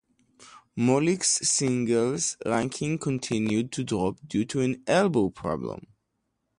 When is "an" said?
4.61-4.81